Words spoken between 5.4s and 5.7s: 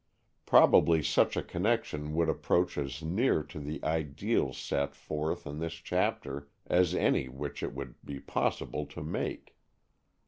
in